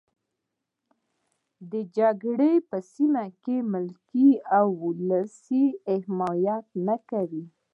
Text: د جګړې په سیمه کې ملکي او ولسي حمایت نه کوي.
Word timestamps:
د 1.71 1.73
جګړې 1.97 2.53
په 2.69 2.77
سیمه 2.93 3.25
کې 3.43 3.57
ملکي 3.73 4.29
او 4.57 4.67
ولسي 4.83 5.65
حمایت 6.03 6.65
نه 6.87 6.95
کوي. 7.09 7.43